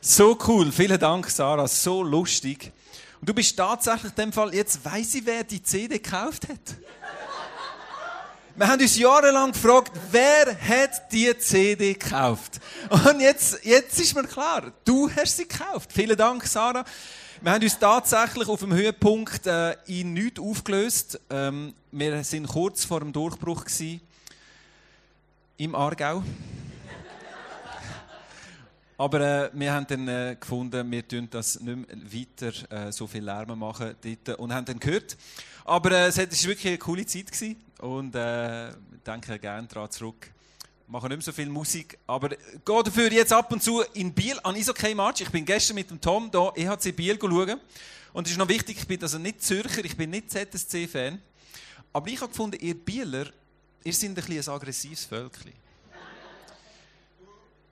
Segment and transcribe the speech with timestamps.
[0.00, 2.70] So cool, vielen Dank, Sarah, so lustig.
[3.20, 6.60] Und du bist tatsächlich in dem Fall, jetzt weiss ich, wer die CD gekauft hat.
[8.54, 12.60] Wir haben uns jahrelang gefragt, wer hat die CD gekauft?
[12.90, 15.92] Und jetzt, jetzt ist mir klar, du hast sie gekauft.
[15.92, 16.84] Vielen Dank, Sarah.
[17.40, 21.20] Wir haben uns tatsächlich auf dem Höhepunkt äh, in nichts aufgelöst.
[21.30, 24.00] Ähm, wir sind kurz vor dem Durchbruch gewesen,
[25.56, 26.22] im Aargau.
[29.00, 33.06] Aber äh, wir haben dann äh, gefunden, wir tun das nicht mehr weiter äh, so
[33.06, 35.16] viel Lärm machen dort und haben dann gehört.
[35.64, 38.72] Aber äh, es war wirklich eine coole Zeit gewesen und äh,
[39.06, 40.32] denke gerne daran zurück.
[40.88, 44.36] Machen nicht mehr so viel Musik, aber gehe dafür jetzt ab und zu in Biel
[44.42, 45.20] an Isokay Match.
[45.20, 47.60] Ich bin gestern mit dem Tom da EHC Biel schauen.
[48.12, 51.22] Und es ist noch wichtig, ich bin also nicht Zürcher, ich bin nicht ZSC-Fan.
[51.92, 53.26] Aber ich habe gefunden, ihr Bieler,
[53.84, 55.52] ihr seid ein, bisschen ein aggressives Völkchen.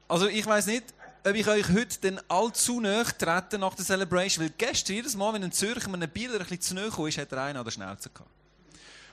[0.07, 0.95] Also ich weiß nicht,
[1.27, 4.45] ob ich euch heute dann allzu nahe trete nach der Celebration.
[4.45, 7.07] Weil gestern, jedes Mal, wenn ein Zürcher mit einem Bieler ein bisschen zu nahe kam,
[7.07, 8.31] hat er einen an der Schnauze gehabt.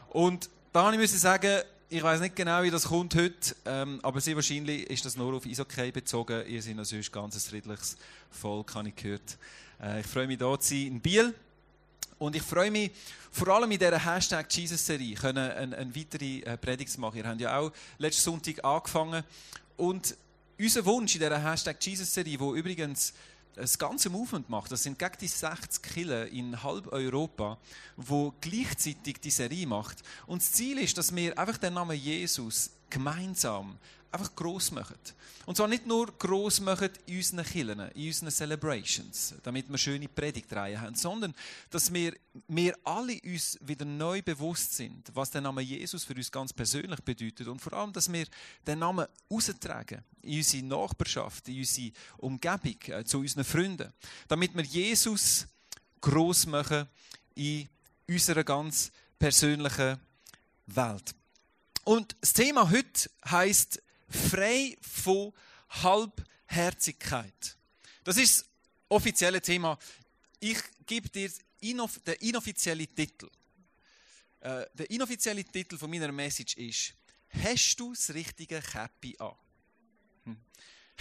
[0.10, 4.22] Und da muss ich sagen, ich weiß nicht genau, wie das kommt heute, ähm, aber
[4.22, 6.46] sehr wahrscheinlich ist das nur auf Isokay bezogen.
[6.48, 7.98] Ihr seid natürlich ganz ein friedliches
[8.30, 9.38] Volk, habe ich gehört.
[9.82, 11.34] Äh, ich freue mich, hier zu sein in Biel.
[12.20, 12.92] Und ich freue mich
[13.32, 17.18] vor allem in dieser Hashtag Jesus-Serie eine, eine weitere äh, Predigt zu machen.
[17.18, 19.24] Ihr habt ja auch letzten Sonntag angefangen.
[19.78, 20.16] Und
[20.60, 23.14] unser Wunsch in dieser Hashtag Jesus-Serie, wo übrigens
[23.56, 27.60] das ganze Movement macht, das sind gegen die 60 Killer in halb Europa,
[27.96, 30.02] wo gleichzeitig die Serie macht.
[30.26, 33.78] Und das Ziel ist, dass wir einfach den Namen Jesus gemeinsam
[34.14, 34.96] einfach gross machen.
[35.46, 40.08] Und zwar nicht nur gross machen in unseren Kirchen, in unseren Celebrations, damit wir schöne
[40.08, 41.34] Predigtreihen haben, sondern
[41.70, 42.14] dass wir,
[42.48, 47.02] wir alle uns wieder neu bewusst sind, was der Name Jesus für uns ganz persönlich
[47.02, 48.26] bedeutet und vor allem, dass wir
[48.66, 53.92] den Namen austragen in unsere Nachbarschaft, in unsere Umgebung, äh, zu unseren Freunden,
[54.28, 55.48] damit wir Jesus
[56.00, 56.88] gross machen
[57.36, 57.68] in
[58.08, 60.00] unserer ganz persönlichen
[60.68, 61.16] Welt.
[61.84, 63.82] Und das Thema heute heißt
[64.14, 65.34] frei von
[65.70, 67.58] Halbherzigkeit.
[68.04, 68.50] Das ist das
[68.90, 69.78] offizielle Thema.
[70.40, 73.30] Ich gebe dir den inoffiziellen Titel.
[74.42, 76.94] Äh, der inoffizielle Titel meiner Message ist:
[77.30, 79.36] Hast du das richtige Käppi an?
[80.26, 80.38] Hm.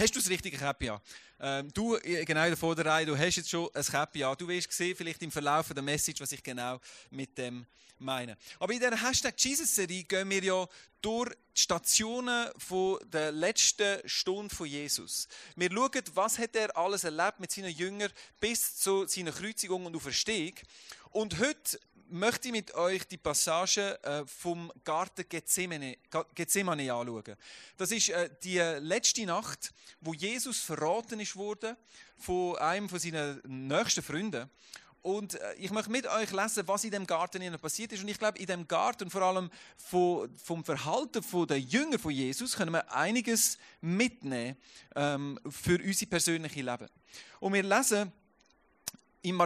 [0.02, 1.00] Hast du das richtige Käppi an?
[1.38, 4.34] Ähm, du, genau in der Vorderreihe, du hast jetzt schon ein Käppi an.
[4.36, 6.80] Du wirst sehen, vielleicht im Verlauf der Message, was ich genau
[7.10, 7.64] mit dem
[8.00, 8.36] meine.
[8.58, 10.66] Aber in der Hashtag Jesus-Serie gehen wir ja
[11.00, 15.28] durch die Stationen von der letzten Stunde von Jesus.
[15.54, 18.10] Wir schauen, was hat er alles erlebt mit seinen Jüngern
[18.40, 20.54] bis zu seiner Kreuzigung und Auferstehung.
[21.10, 21.78] Und heute
[22.12, 25.96] möchte ich mit euch die Passage äh, vom Garten Gethsemane,
[26.34, 27.36] Gethsemane anschauen.
[27.76, 31.76] Das ist äh, die letzte Nacht, wo Jesus verraten worden
[32.18, 34.48] von einem von seinen nächsten Freunden.
[35.00, 38.02] Und äh, ich möchte mit euch lesen, was in dem Garten passiert ist.
[38.02, 42.72] Und ich glaube, in dem Garten, vor allem vom Verhalten der Jünger von Jesus, können
[42.72, 44.56] wir einiges mitnehmen
[44.94, 46.88] ähm, für unser persönliches Leben.
[47.40, 48.12] Und wir lesen
[49.22, 49.36] in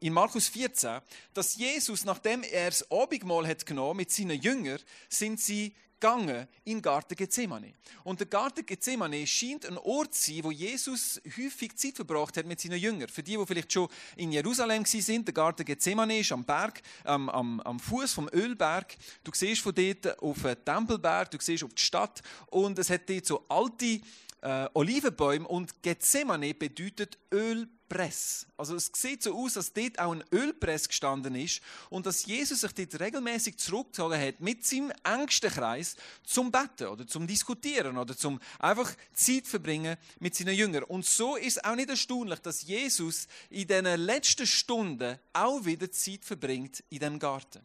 [0.00, 1.00] Markus 14,
[1.32, 6.78] dass Jesus, nachdem er das Abendmahl hat genommen mit seinen Jüngern, sind sie gegangen in
[6.78, 7.72] den Garten Gethsemane.
[8.04, 12.46] Und der Garten Gethsemane scheint ein Ort zu sein, wo Jesus häufig Zeit verbracht hat
[12.46, 13.08] mit seinen Jüngern.
[13.08, 17.28] Für die, die vielleicht schon in Jerusalem sind, der Garten Gethsemane ist am Berg, ähm,
[17.30, 18.96] am, am Fuß vom Ölberg.
[19.24, 23.08] Du siehst von dort auf den Tempelberg, du siehst auf die Stadt und es hat
[23.08, 24.00] dort so alte
[24.46, 28.46] äh, Olivenbäume und Gethsemane bedeutet Ölpress.
[28.56, 32.60] Also es sieht so aus, dass dort auch ein Ölpress gestanden ist und dass Jesus
[32.60, 38.16] sich dort regelmäßig zurückgezogen hat mit seinem engsten Kreis zum Betten oder zum Diskutieren oder
[38.16, 40.84] zum einfach Zeit verbringen mit seinen Jüngern.
[40.84, 45.90] Und so ist es auch nicht erstaunlich, dass Jesus in den letzten Stunden auch wieder
[45.90, 47.62] Zeit verbringt in dem Garten.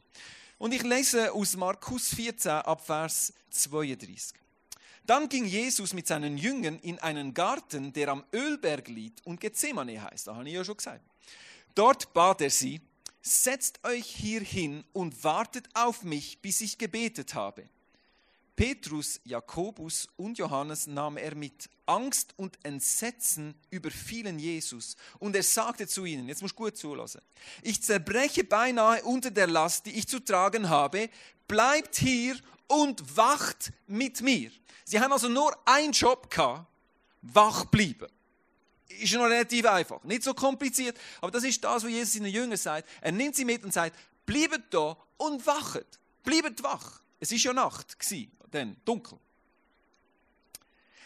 [0.57, 4.41] Und ich lese aus Markus 14 ab Vers 32.
[5.05, 10.01] Dann ging Jesus mit seinen Jüngern in einen Garten, der am Ölberg liegt und Gethsemane
[10.01, 10.27] heißt.
[10.27, 11.01] Da habe ich ja schon gesagt.
[11.73, 12.81] Dort bat er sie,
[13.21, 17.63] setzt euch hier hin und wartet auf mich, bis ich gebetet habe.
[18.55, 21.69] Petrus, Jakobus und Johannes nahm er mit.
[21.87, 24.95] Angst und Entsetzen überfielen Jesus.
[25.19, 27.21] Und er sagte zu ihnen, jetzt muss gut zulassen,
[27.63, 31.09] ich zerbreche beinahe unter der Last, die ich zu tragen habe.
[31.47, 32.35] Bleibt hier
[32.71, 34.49] und wacht mit mir.
[34.85, 36.65] Sie haben also nur einen Job gehabt,
[37.21, 38.07] wach bleiben.
[38.87, 42.57] Ist noch relativ einfach, nicht so kompliziert, aber das ist das, was Jesus seinen Jüngern
[42.57, 42.87] sagt.
[43.01, 45.99] Er nimmt sie mit und sagt, bleibt da und wachet.
[46.23, 47.01] Bleibt wach.
[47.19, 47.97] Es ist ja Nacht,
[48.51, 49.17] dann dunkel.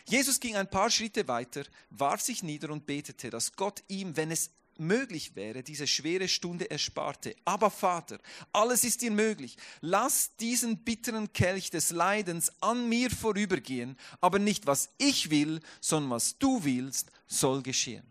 [0.08, 4.30] Jesus ging ein paar Schritte weiter, warf sich nieder und betete, dass Gott ihm, wenn
[4.30, 7.36] es möglich wäre, diese schwere Stunde ersparte.
[7.46, 8.20] Aber Vater,
[8.52, 9.58] alles ist dir möglich.
[9.82, 16.12] Lass diesen bitteren Kelch des Leidens an mir vorübergehen, aber nicht was ich will, sondern
[16.12, 18.04] was du willst, soll geschehen.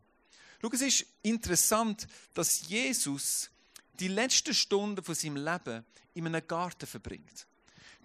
[0.61, 3.51] Schau, es ist interessant, dass Jesus
[4.01, 5.85] die letzte Stunde von seinem Leben
[6.15, 7.47] in einem Garten verbringt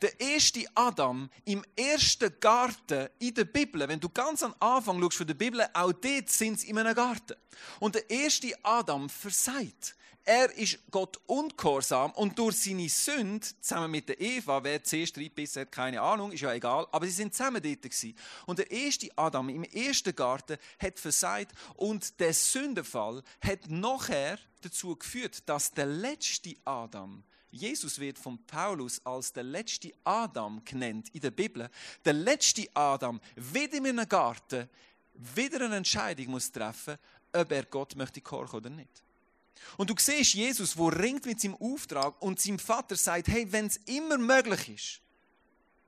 [0.02, 5.18] der erste Adam im ersten Garten in der Bibel, wenn du ganz am Anfang schaust
[5.18, 7.36] von der Bibel, auch dort sind sie in einem Garten.
[7.80, 9.96] Und der erste Adam versagt.
[10.26, 15.62] Er ist Gott ungehorsam und durch seine Sünde, zusammen mit der Eva, wer zuerst reinbissen
[15.62, 18.16] hat, keine Ahnung, ist ja egal, aber sie sind zusammen dort gewesen.
[18.46, 24.96] Und der erste Adam im ersten Garten hat versagt und der Sündenfall hat nachher dazu
[24.96, 31.22] geführt, dass der letzte Adam Jesus wird von Paulus als der letzte Adam genannt in
[31.22, 31.70] der Bibel.
[32.06, 34.70] Der letzte Adam, wieder in einem Garten,
[35.14, 36.98] wieder eine Entscheidung muss treffen,
[37.34, 39.04] ob er Gott möchte kochen oder nicht.
[39.78, 43.66] Und du siehst Jesus, wo ringt mit seinem Auftrag und seinem Vater sagt, hey, wenn
[43.68, 45.02] es immer möglich ist,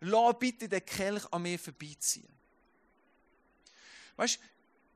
[0.02, 2.28] lass bitte den Kelch an mir vorbeiziehen.
[4.18, 4.40] Weißt,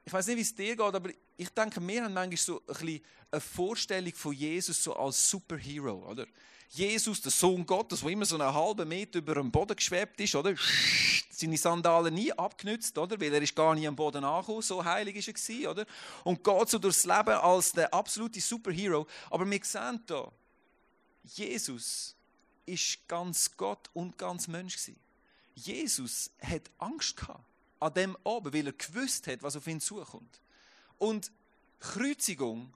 [0.04, 2.66] ich weiß nicht, wie es dir geht, aber ich denke, wir haben manchmal so ein
[2.68, 3.02] bisschen
[3.32, 6.28] eine Vorstellung von Jesus so als Superhero, oder?
[6.70, 10.36] Jesus, der Sohn Gottes, der immer so einen halben Meter über dem Boden geschwebt ist,
[10.36, 10.56] oder?
[11.30, 13.20] Seine Sandalen nie abgenützt, oder?
[13.20, 15.86] Weil er ist gar nie am Boden angekommen, so heilig ist er gewesen, oder?
[16.24, 19.08] Und geht so durchs Leben als der absolute Superhero.
[19.30, 20.32] Aber wir sehen hier,
[21.24, 22.16] Jesus
[22.66, 25.00] ist ganz Gott und ganz Mensch gewesen.
[25.56, 27.44] Jesus hat Angst gehabt
[27.80, 30.42] an dem oben, weil er gewusst hat, was auf ihn zukommt.
[30.98, 31.32] Und
[31.80, 32.74] Kreuzigung,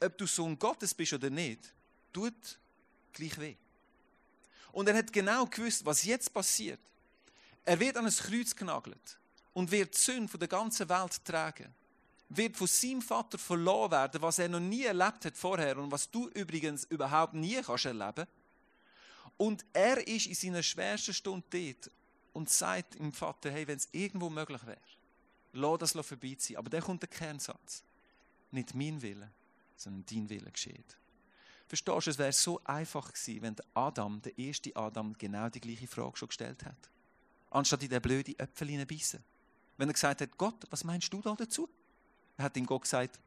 [0.00, 1.74] ob du Sohn Gottes bist oder nicht,
[2.12, 2.58] tut
[3.18, 3.56] gleich weh.
[4.72, 6.80] Und er hat genau gewusst, was jetzt passiert.
[7.64, 9.18] Er wird an ein Kreuz genagelt
[9.52, 11.74] und wird die Sünde von der ganzen Welt tragen.
[12.30, 16.10] Wird von seinem Vater verloren werden, was er noch nie erlebt hat vorher und was
[16.10, 18.26] du übrigens überhaupt nie kannst erleben.
[19.36, 21.90] Und er ist in seiner schwersten Stunde dort
[22.32, 24.78] und sagt dem Vater, hey, wenn es irgendwo möglich wäre,
[25.52, 26.58] lass das vorbeiziehen.
[26.58, 27.82] Aber dann kommt der Kernsatz.
[28.50, 29.30] Nicht mein Wille,
[29.76, 30.96] sondern dein Wille geschieht.
[31.68, 35.60] Verstehst du, es wäre so einfach gewesen, wenn der Adam, der erste Adam, genau die
[35.60, 36.90] gleiche Frage schon gestellt hat.
[37.50, 39.22] Anstatt in den blöden Äpfel hineinbeissen.
[39.76, 41.68] Wenn er gesagt hat, Gott, was meinst du da dazu?
[42.38, 43.20] Er hat ihm Gott gesagt,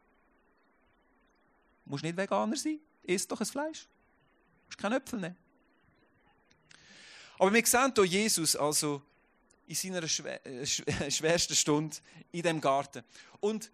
[1.85, 3.83] musst nicht Veganer sein, isst doch ein Fleisch.
[3.83, 5.37] Du musst keinen Äpfel nehmen.
[7.37, 9.03] Aber wir sehen hier Jesus also
[9.67, 10.65] in seiner äh,
[11.11, 11.95] schwersten Stunde
[12.31, 13.03] in dem Garten.
[13.39, 13.71] Und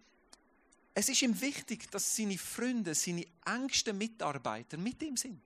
[1.00, 5.40] es ist ihm wichtig, dass seine Freunde, seine engsten Mitarbeiter mit ihm sind.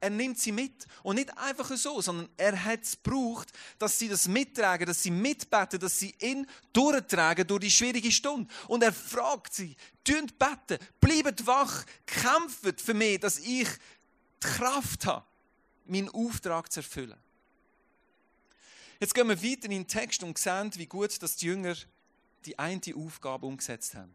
[0.00, 0.86] Er nimmt sie mit.
[1.02, 5.10] Und nicht einfach so, sondern er hat es gebraucht, dass sie das mittragen, dass sie
[5.10, 8.50] mitbeten, dass sie ihn durchtragen durch die schwierige Stunde.
[8.66, 15.04] Und er fragt sie, tönt beten, bleibt wach, kämpft für mich, dass ich die Kraft
[15.04, 15.26] habe,
[15.84, 17.18] meinen Auftrag zu erfüllen.
[19.00, 21.76] Jetzt gehen wir weiter in den Text und sehen, wie gut dass die Jünger
[22.46, 24.14] die eine Aufgabe umgesetzt haben.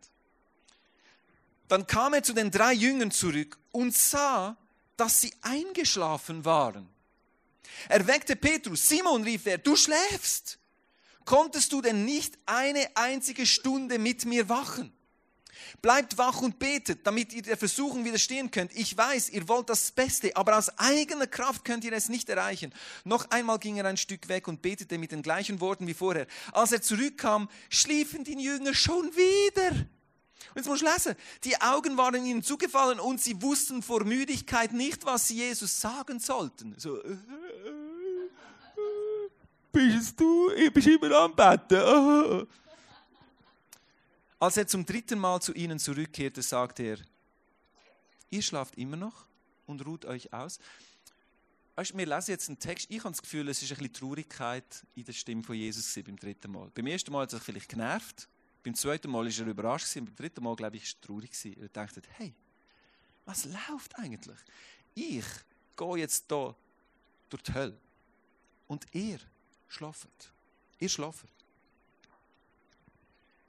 [1.69, 4.57] Dann kam er zu den drei Jüngern zurück und sah,
[4.97, 6.89] dass sie eingeschlafen waren.
[7.87, 8.89] Er weckte Petrus.
[8.89, 10.59] Simon rief er, du schläfst.
[11.23, 14.91] Konntest du denn nicht eine einzige Stunde mit mir wachen?
[15.81, 18.75] Bleibt wach und betet, damit ihr der Versuchung widerstehen könnt.
[18.75, 22.73] Ich weiß, ihr wollt das Beste, aber aus eigener Kraft könnt ihr es nicht erreichen.
[23.03, 26.25] Noch einmal ging er ein Stück weg und betete mit den gleichen Worten wie vorher.
[26.51, 29.85] Als er zurückkam, schliefen die Jünger schon wieder.
[30.49, 31.15] Und jetzt musst du lesen.
[31.43, 36.19] Die Augen waren ihnen zugefallen und sie wussten vor Müdigkeit nicht, was sie Jesus sagen
[36.19, 36.75] sollten.
[36.77, 37.79] So, äh, äh, äh,
[39.71, 40.51] bist du?
[40.51, 42.47] Ich bin immer am Betten.
[44.39, 46.97] Als er zum dritten Mal zu ihnen zurückkehrte, sagte er,
[48.29, 49.25] ihr schlaft immer noch
[49.67, 50.59] und ruht euch aus.
[51.75, 54.85] Weißt, wir lesen jetzt einen Text, ich habe das Gefühl, es ist ein bisschen Traurigkeit
[54.95, 56.69] in der Stimme von Jesus beim dritten Mal.
[56.73, 58.27] Beim ersten Mal hat er sich vielleicht genervt,
[58.63, 61.69] beim zweiten Mal ist er überrascht beim dritten Mal, glaube ich, ist er traurig Er
[61.69, 62.33] dachte, hey,
[63.25, 64.39] was läuft eigentlich?
[64.95, 65.25] Ich
[65.75, 66.55] gehe jetzt hier
[67.29, 67.77] durch die Hölle
[68.67, 69.19] und ihr
[69.67, 70.33] schlaft.
[70.79, 71.25] Ihr schlaft.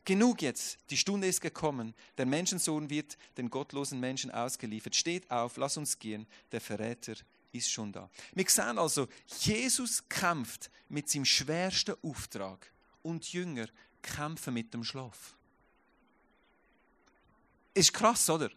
[0.05, 4.97] Genug jetzt, die Stunde ist gekommen, der Menschensohn wird den gottlosen Menschen ausgeliefert.
[4.97, 7.15] Steht auf, lass uns gehen, der Verräter
[7.53, 8.11] ist schon da.
[8.35, 9.09] Wir sehen also,
[9.41, 13.67] Jesus kämpft mit seinem schwersten Auftrag und Jünger
[14.03, 15.35] kämpfen mit dem Schlaf.
[17.75, 18.51] Ist krass, oder?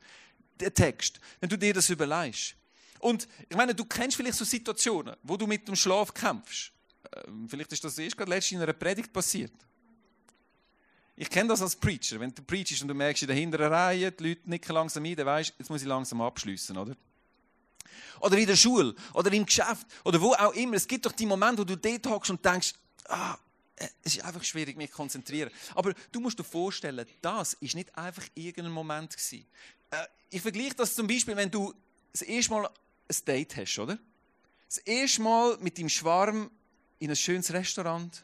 [0.60, 2.56] Der Text, wenn du dir das überlegst.
[3.00, 6.72] Und ich meine, du kennst vielleicht so Situationen, wo du mit dem Schlaf kämpfst.
[7.28, 9.52] Ähm, vielleicht ist das erst gerade letztens in einer Predigt passiert.
[11.16, 12.20] Ich kenne das als Preacher.
[12.20, 15.16] Wenn du preachst und du merkst in der hinteren Reihe, die Leute nicken langsam ein,
[15.16, 16.96] dann weißt du, jetzt muss ich langsam abschließen, oder?
[18.20, 20.76] Oder in der Schule, oder im Geschäft, oder wo auch immer.
[20.76, 22.74] Es gibt doch die Momente, wo du dort hockst und denkst,
[23.10, 23.38] ah,
[23.75, 25.51] es ist einfach schwierig, mich zu konzentrieren.
[25.75, 29.46] Aber du musst dir vorstellen, das ist nicht einfach irgendein Moment gewesen.
[29.92, 31.74] Äh, ich vergleiche das zum Beispiel, wenn du
[32.12, 33.98] das erste Mal ein Date hast, oder?
[34.68, 36.50] Das erste Mal mit deinem Schwarm
[37.00, 38.24] in ein schönes Restaurant,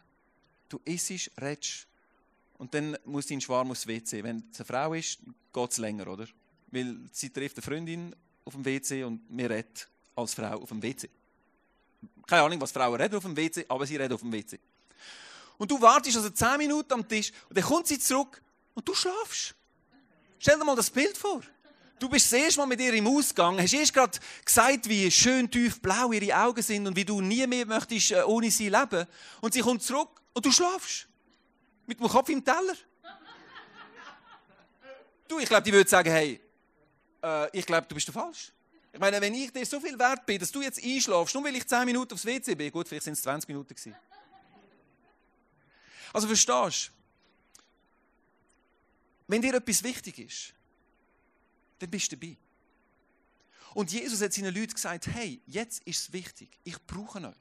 [0.69, 1.87] du isst, redest
[2.57, 4.23] und dann muss dein Schwarm aufs WC.
[4.23, 5.19] Wenn es eine Frau ist,
[5.53, 6.27] geht es länger, oder?
[6.71, 8.15] Weil sie trifft eine Freundin
[8.45, 9.67] auf dem WC und wir reden
[10.15, 11.09] als Frau auf dem WC.
[12.25, 14.59] Keine Ahnung, was Frauen reden auf dem WC, aber sie reden auf dem WC.
[15.59, 18.41] Und du wartest also 10 Minuten am Tisch und dann kommt sie zurück
[18.73, 19.53] und du schlafst.
[20.39, 21.41] Stell dir mal das Bild vor.
[21.99, 25.51] Du bist das erste Mal mit ihr im Ausgang, hast erst gerade gesagt, wie schön
[25.51, 29.05] tief blau ihre Augen sind und wie du nie mehr möchtest äh, ohne sie leben.
[29.41, 31.09] Und sie kommt zurück und du schlafst.
[31.85, 32.75] Mit dem Kopf im Teller.
[35.27, 36.39] Du, ich glaube, die würde sagen, hey,
[37.21, 38.53] äh, ich glaube, du bist falsch.
[38.93, 41.55] Ich meine, wenn ich dir so viel wert bin, dass du jetzt einschlafst, nur weil
[41.57, 43.93] ich 10 Minuten aufs WC bin, gut, vielleicht sind es 20 Minuten gewesen.
[46.13, 46.99] Also verstehst du?
[49.27, 50.53] Wenn dir etwas wichtig ist,
[51.79, 52.35] dann bist du dabei.
[53.73, 57.35] Und Jesus hat seinen Leuten gesagt, hey, jetzt ist es wichtig, ich brauche euch.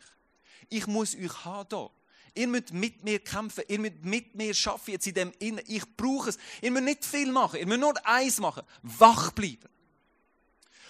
[0.68, 1.90] Ich muss euch haben hier.
[2.34, 5.64] Ihr müsst mit mir kämpfen, ihr müsst mit mir schaffen jetzt in dem Innen.
[5.66, 6.38] Ich brauche es.
[6.60, 9.68] Ihr müsst nicht viel machen, ihr müsst nur eins machen, wach bleiben.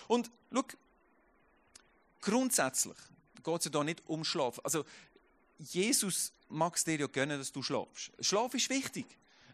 [0.08, 0.64] Und schau,
[2.20, 2.96] grundsätzlich
[3.42, 4.60] geht es ja da nicht um Schlaf.
[4.64, 4.84] Also
[5.58, 8.10] Jesus mag es dir ja gönnen, dass du schlafst.
[8.20, 9.06] Schlaf ist wichtig.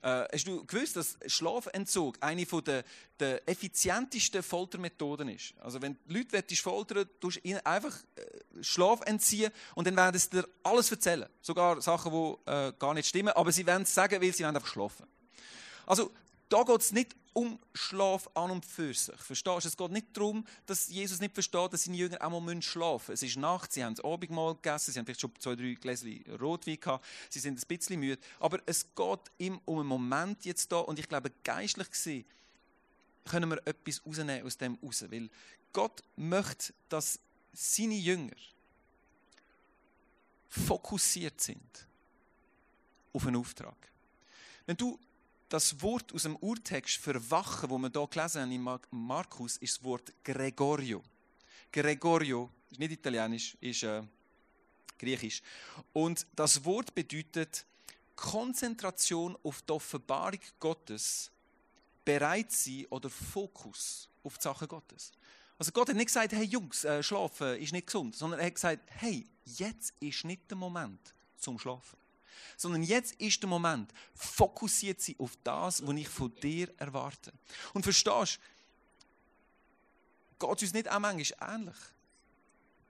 [0.02, 2.84] Äh, hast du gewusst, dass Schlafentzug eine der,
[3.18, 5.54] der effizientesten Foltermethoden ist?
[5.60, 10.28] Also wenn Leute foltern tust du ihnen einfach äh, Schlaf entziehen und dann werden sie
[10.28, 11.26] dir alles erzählen.
[11.40, 14.66] Sogar Sachen, die äh, gar nicht stimmen, aber sie werden es sagen, weil sie einfach
[14.66, 15.06] schlafen.
[15.86, 16.10] Also
[16.50, 19.16] da geht es nicht um Schlaf an und für sich.
[19.16, 19.68] Verstehst du?
[19.68, 23.26] Es geht nicht darum, dass Jesus nicht versteht, dass seine Jünger auch mal schlafen müssen.
[23.26, 26.24] Es ist Nacht, sie haben das Abendmahl gegessen, sie haben vielleicht schon zwei, drei Gläschen
[26.40, 28.22] Rotwein gehabt, sie sind ein bisschen müde.
[28.38, 32.24] Aber es geht ihm um einen Moment jetzt da und ich glaube, geistlich gesehen
[33.24, 35.04] können wir etwas rausnehmen aus dem raus.
[35.10, 35.28] Weil
[35.72, 37.18] Gott möchte, dass
[37.52, 38.36] seine Jünger
[40.48, 41.86] fokussiert sind
[43.12, 43.76] auf einen Auftrag.
[44.66, 44.98] Wenn du
[45.54, 49.76] das Wort aus dem Urtext für Wachen, wo wir hier gelesen haben in Markus, ist
[49.76, 51.00] das Wort Gregorio.
[51.70, 54.02] Gregorio ist nicht italienisch, ist äh,
[54.98, 55.42] griechisch.
[55.92, 57.64] Und das Wort bedeutet
[58.16, 61.30] Konzentration auf die Offenbarung Gottes,
[62.04, 65.12] bereit sein oder Fokus auf die Sachen Gottes.
[65.56, 68.56] Also Gott hat nicht gesagt, hey Jungs, äh, schlafen ist nicht gesund, sondern er hat
[68.56, 72.03] gesagt, hey, jetzt ist nicht der Moment zum Schlafen
[72.56, 73.92] sondern jetzt ist der Moment.
[74.14, 77.32] Fokussiert sie auf das, was ich von dir erwarte.
[77.72, 78.38] Und verstehst
[80.38, 81.76] du, geht es uns nicht auch manchmal ähnlich?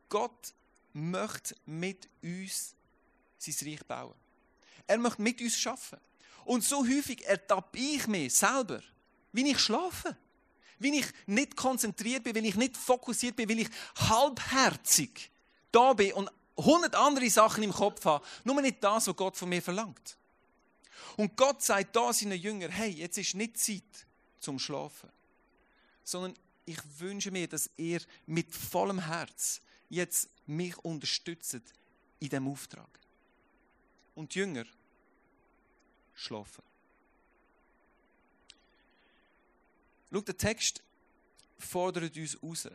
[0.08, 0.54] Gott
[0.92, 2.74] möchte mit uns
[3.38, 4.14] sein Reich bauen.
[4.86, 5.98] Er möchte mit uns schaffen.
[6.44, 8.80] Und so häufig ertappe ich mich selber,
[9.32, 10.16] wie ich schlafe.
[10.78, 15.30] Wie ich nicht konzentriert bin, wenn ich nicht fokussiert bin, weil ich halbherzig
[15.70, 19.48] da bin und hundert andere Sachen im Kopf habe, nur nicht das, was Gott von
[19.48, 20.16] mir verlangt.
[21.16, 24.06] Und Gott sagt da seinen Jüngern, hey, jetzt ist nicht Zeit
[24.40, 25.10] zum Schlafen,
[26.02, 26.34] sondern
[26.66, 31.54] ich wünsche mir, dass ihr mit vollem Herz jetzt mich unterstützt
[32.20, 32.88] in diesem Auftrag.
[34.14, 34.64] Und die Jünger
[36.14, 36.62] schlafen.
[40.12, 40.82] Schau, der Text
[41.58, 42.68] fordert uns raus,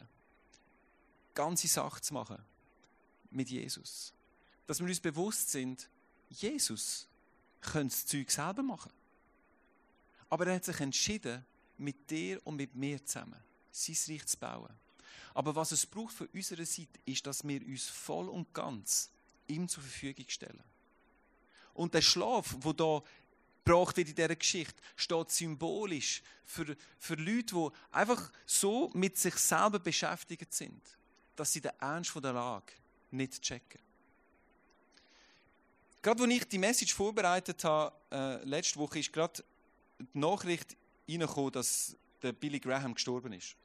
[1.33, 2.43] ganze Sachen zu machen
[3.31, 4.13] mit Jesus.
[4.67, 5.89] Dass wir uns bewusst sind,
[6.29, 7.07] Jesus
[7.61, 8.91] könnte das Zeug selber machen.
[10.29, 11.45] Aber er hat sich entschieden,
[11.77, 13.39] mit dir und mit mir zusammen
[13.71, 14.73] sein Reich zu bauen.
[15.33, 19.09] Aber was es braucht von unserer Seite, ist, dass wir uns voll und ganz
[19.47, 20.63] ihm zur Verfügung stellen.
[21.73, 23.01] Und der Schlaf, wo da
[23.63, 29.35] gebraucht wird in dieser Geschichte, steht symbolisch für, für Leute, die einfach so mit sich
[29.35, 30.81] selber beschäftigt sind,
[31.35, 32.73] dass sie den Ernst der Lage
[33.11, 33.79] nicht checken.
[36.01, 39.43] Gerade als ich die Message vorbereitet habe, äh, letzte Woche, ist gerade
[39.99, 40.77] die Nachricht
[41.09, 43.55] reingekommen, dass der Billy Graham gestorben ist.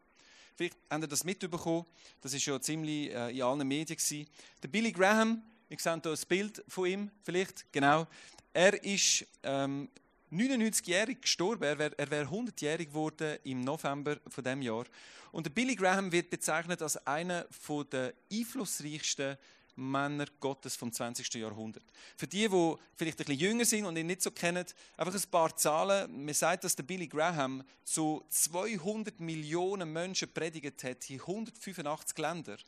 [0.56, 1.84] Vielleicht habt ihr das mitbekommen,
[2.20, 3.96] das war ja ziemlich äh, in allen Medien.
[3.96, 4.26] Gewesen.
[4.62, 8.06] Der Billy Graham, ich sehe hier ein Bild von ihm, vielleicht, genau.
[8.52, 9.88] Er ist ähm,
[10.34, 14.84] 99-jährig gestorben, er wäre wär 100-jährig geworden im November von dem Jahr.
[15.32, 17.46] Und Billy Graham wird bezeichnet als einer
[17.92, 19.36] der einflussreichsten
[19.76, 21.34] Männer Gottes vom 20.
[21.34, 21.84] Jahrhundert.
[22.16, 24.64] Für die, die vielleicht ein bisschen jünger sind und ihn nicht so kennen,
[24.96, 26.24] einfach ein paar Zahlen.
[26.24, 32.58] Man sagt, dass der Billy Graham zu 200 Millionen Menschen predigt hat in 185 Ländern.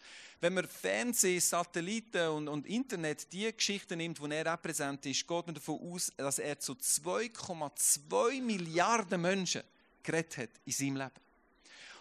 [0.40, 5.46] Wenn man Fernsehen, Satelliten und, und Internet die Geschichten nimmt, die er repräsentiert ist, geht
[5.46, 9.62] man davon aus, dass er zu 2,2 Milliarden Menschen
[10.02, 11.26] geredet hat in seinem Leben.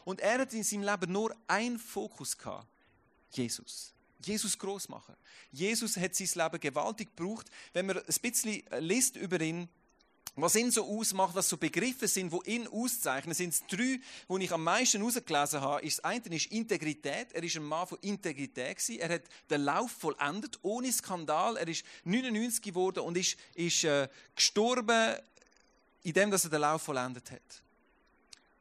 [0.05, 2.67] Und er hat in seinem Leben nur einen Fokus gehabt.
[3.31, 3.94] Jesus.
[4.25, 5.15] Jesus groß machen.
[5.51, 7.47] Jesus hat sein Leben gewaltig gebraucht.
[7.73, 9.69] Wenn man ein bisschen liest über ihn,
[10.37, 14.43] was ihn so ausmacht, was so Begriffe sind, wo ihn auszeichnen, sind es drei, die
[14.43, 15.85] ich am meisten herausgelesen habe.
[15.85, 17.31] Das eine ist Integrität.
[17.31, 18.99] Er ist ein Mann von Integrität gewesen.
[18.99, 21.55] Er hat den Lauf vollendet, ohne Skandal.
[21.55, 25.15] Er ist 99 geworden und ist, ist äh, gestorben,
[26.03, 27.63] indem er den Lauf vollendet hat.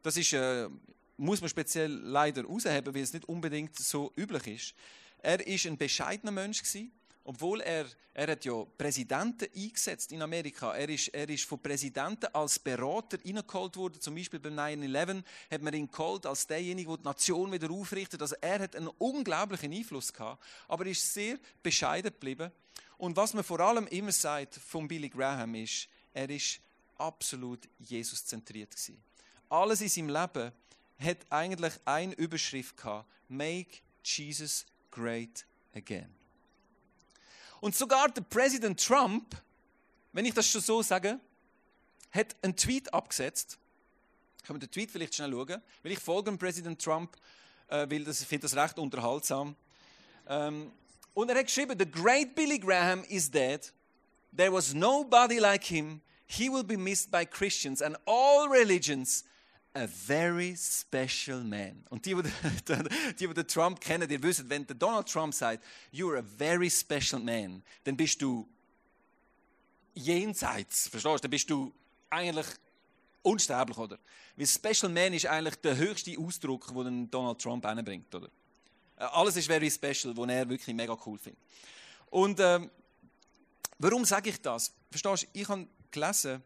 [0.03, 0.69] Das ist, äh,
[1.17, 4.75] muss man speziell leider herausheben, weil es nicht unbedingt so üblich ist.
[5.25, 6.93] Er ist ein bescheidener Mensch gewesen,
[7.25, 10.75] obwohl er, er hat ja Präsidenten eingesetzt in Amerika.
[10.75, 13.99] Er ist, er ist von Präsidenten als Berater reingeholt worden.
[14.03, 18.21] Zum Beispiel beim 9/11 hat man ihn geholt als derjenige, der die Nation wieder aufrichtet.
[18.21, 22.53] Also er hat einen unglaublichen Einfluss gehabt, aber er ist sehr bescheiden geblieben.
[22.99, 26.61] Und was man vor allem immer sagt von Billy Graham ist, er ist
[26.99, 29.03] absolut Jesus zentriert gewesen.
[29.49, 30.53] Alles in seinem Leben
[30.99, 36.09] hat eigentlich eine Überschrift gehabt: Make Jesus great again.
[37.61, 39.37] Und sogar der Präsident Trump,
[40.13, 41.19] wenn ich das schon so sage,
[42.11, 43.59] hat einen Tweet abgesetzt.
[44.45, 45.63] Können wir den Tweet vielleicht schnell schauen?
[45.83, 47.17] Weil ich folge dem Präsident Trump,
[47.69, 49.57] äh, weil das, ich finde das recht unterhaltsam.
[50.29, 50.71] Ähm,
[51.15, 53.73] und er hat geschrieben, The great Billy Graham is dead.
[54.37, 56.01] There was nobody like him.
[56.27, 59.25] He will be missed by Christians and all religions
[59.75, 61.85] a very special man.
[61.91, 62.15] Und die,
[62.69, 62.77] die,
[63.19, 67.21] die, die Trump kennen, die wissen, wenn der Donald Trump sagt, you're a very special
[67.21, 68.49] man, dann bist du
[69.95, 71.23] jenseits, verstehst du?
[71.23, 71.73] Dann bist du
[72.11, 72.47] eigentlich
[73.23, 73.99] unsterblich, oder?
[74.37, 78.29] Weil Special Man ist eigentlich der höchste Ausdruck, den Donald Trump einbringt, oder?
[78.97, 81.43] Äh, alles ist very special, was er wirklich mega cool findet.
[82.11, 82.71] Und ähm,
[83.79, 84.73] warum sage ich das?
[84.91, 85.27] Verstehst du?
[85.33, 86.43] Ich habe gelesen,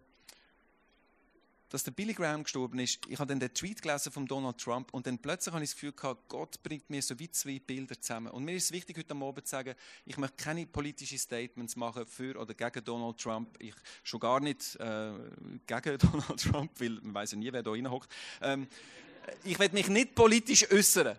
[1.69, 4.93] dass der Billy Graham gestorben ist, ich habe dann den Tweet gelesen von Donald Trump
[4.93, 8.01] und dann plötzlich habe ich das Gefühl gehabt, Gott bringt mir so wie zwei Bilder
[8.01, 8.29] zusammen.
[8.29, 9.75] Und mir ist es wichtig, heute Abend zu sagen,
[10.07, 13.57] ich möchte keine politischen Statements machen für oder gegen Donald Trump.
[13.59, 15.13] Ich schon gar nicht äh,
[15.67, 18.11] gegen Donald Trump, weil man weiß ja nie, wer da reinhockt.
[18.41, 18.67] Ähm,
[19.45, 21.19] ich werde mich nicht politisch äußern.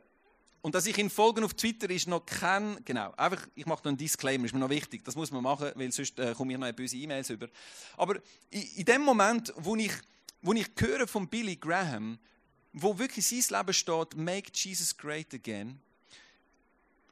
[0.61, 3.89] Und dass ich ihn folgen auf Twitter ist noch kein, genau, einfach, ich mache noch
[3.91, 6.59] einen Disclaimer, ist mir noch wichtig, das muss man machen, weil sonst äh, komme ich
[6.59, 7.47] noch eine böse E-Mails über.
[7.95, 8.17] Aber
[8.49, 9.93] in, in dem Moment, wo ich
[10.41, 12.17] wo ich höre von Billy Graham,
[12.73, 15.79] wo wirklich sein Leben steht, Make Jesus Great Again,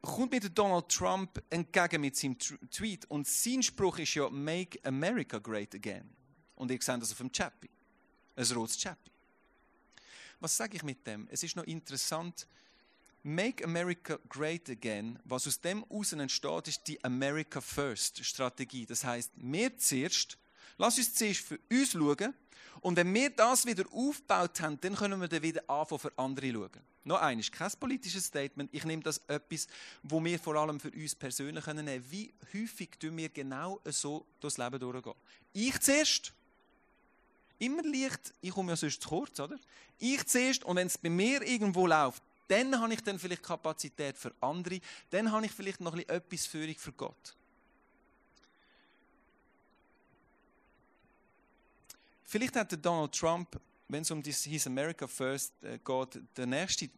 [0.01, 5.39] kommt mir Donald Trump entgegen mit seinem Tweet und sein Spruch ist ja Make America
[5.39, 6.09] Great Again.
[6.55, 7.69] Und ihr seht das auf dem Chappy.
[8.35, 9.11] Ein rotes Chappy.
[10.39, 11.27] Was sage ich mit dem?
[11.31, 12.47] Es ist noch interessant.
[13.23, 18.85] Make America Great Again, was aus dem heraus entsteht, ist die America First Strategie.
[18.85, 20.37] Das heißt, wir zuerst,
[20.77, 22.33] lass uns zuerst für uns schauen,
[22.81, 26.51] und wenn wir das wieder aufgebaut haben, dann können wir dann wieder anfangen, für andere
[26.51, 26.81] schauen.
[27.03, 28.69] Noch eines, kein politisches Statement.
[28.73, 29.67] Ich nehme das etwas,
[30.03, 32.11] wo wir vor allem für uns persönlich nehmen können.
[32.11, 35.15] Wie häufig tun wir genau so durchs Leben durchgehen?
[35.53, 36.33] Ich zuerst.
[37.59, 39.57] Immer leicht, ich komme ja sonst zu kurz, oder?
[39.97, 44.17] Ich zuerst und wenn es bei mir irgendwo läuft, dann habe ich dann vielleicht Kapazität
[44.17, 47.35] für andere, dann habe ich vielleicht noch etwas Führung für Gott.
[52.29, 56.89] Vielleicht hat Donald Trump, wenn es um das His America First äh, geht, der nächste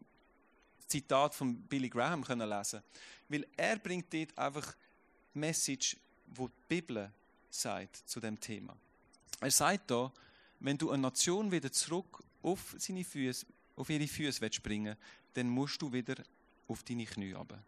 [0.88, 2.82] Zitat von Billy Graham können lesen,
[3.28, 4.74] weil er bringt dort einfach
[5.36, 7.12] die Message, wo die Bibel
[7.48, 8.76] sagt zu dem Thema.
[9.39, 10.12] Er sagt da,
[10.62, 14.98] wenn du eine Nation wieder zurück auf seine Füße, auf ihre Füße bringen
[15.36, 16.15] dann musst du wieder
[16.68, 17.63] auf deine Knie runter.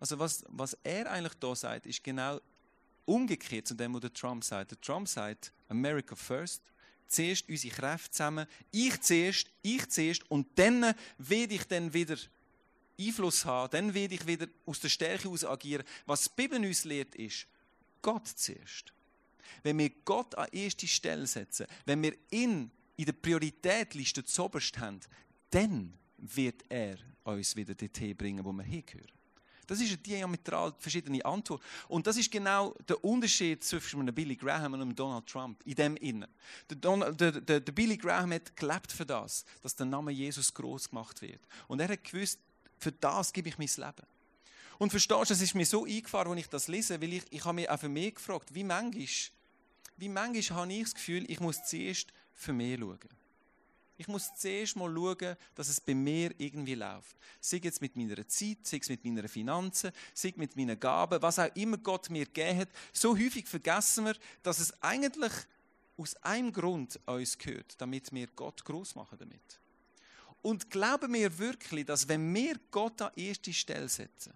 [0.00, 2.40] Also was, was er eigentlich da sagt, ist genau
[3.08, 4.70] umgekehrt zu dem, was der Trump sagt.
[4.70, 6.62] Der Trump sagt, America first,
[7.08, 12.16] zuerst unsere Kräfte zusammen, ich zuerst, ich zuerst und dann werde ich dann wieder
[13.00, 15.84] Einfluss haben, dann werde ich wieder aus der Stärke heraus agieren.
[16.04, 17.46] Was die Bibel uns lehrt, ist,
[18.02, 18.92] Gott zuerst.
[19.62, 25.00] Wenn wir Gott an erste Stelle setzen, wenn wir ihn in der Prioritätliste zuoberst haben,
[25.50, 29.17] dann wird er uns wieder dorthin bringen, wo wir hingehören.
[29.68, 31.62] Das ist eine diametral verschiedene Antwort.
[31.88, 35.74] Und das ist genau der Unterschied zwischen einem Billy Graham und einem Donald Trump in
[35.74, 36.26] dem Innen.
[36.70, 40.52] Der, Donald, der, der, der Billy Graham hat gelebt für das, dass der Name Jesus
[40.54, 41.40] groß gemacht wird.
[41.68, 42.40] Und er hat gewusst,
[42.78, 44.06] für das gebe ich mein Leben.
[44.78, 47.44] Und verstehst du, es ist mir so eingefahren, als ich das lese, weil ich, ich
[47.44, 49.06] habe mich auch für mich gefragt, wie manchmal,
[49.98, 52.98] wie manchmal habe ich das Gefühl, ich muss zuerst für mich schauen.
[54.00, 57.16] Ich muss zuerst mal schauen, dass es bei mir irgendwie läuft.
[57.40, 61.40] Sei jetzt mit meiner Zeit, sei es mit meinen Finanzen, sei mit meinen Gaben, was
[61.40, 62.68] auch immer Gott mir gegeben hat.
[62.92, 65.32] So häufig vergessen wir, dass es eigentlich
[65.96, 69.60] aus einem Grund uns gehört, damit wir Gott groß machen damit.
[70.42, 74.32] Und glauben wir wirklich, dass wenn wir Gott an erste Stelle setzen,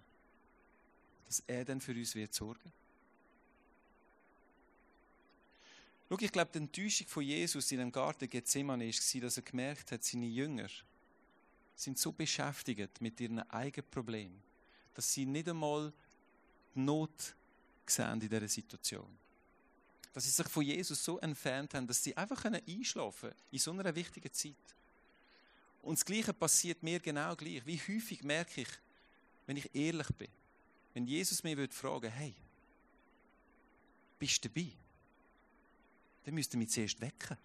[1.24, 2.72] dass er dann für uns wird sorgen?
[6.12, 9.92] Schau, ich glaube, die Enttäuschung von Jesus in dem Garten Gethsemane war, dass er gemerkt
[9.92, 10.68] hat, seine Jünger
[11.74, 14.42] sind so beschäftigt mit ihren eigenen Problemen,
[14.92, 15.90] dass sie nicht einmal
[16.74, 17.34] die Not
[17.86, 19.08] sehen in dieser Situation.
[20.12, 23.70] Dass sie sich von Jesus so entfernt haben, dass sie einfach einschlafen können in so
[23.70, 24.76] einer wichtigen Zeit.
[25.80, 27.64] Und das Gleiche passiert mir genau gleich.
[27.64, 28.68] Wie häufig merke ich,
[29.46, 30.28] wenn ich ehrlich bin,
[30.92, 32.34] wenn Jesus mir fragen würde, hey,
[34.18, 34.72] bist du dabei?
[36.24, 37.36] Dann müsste mich zuerst wecken.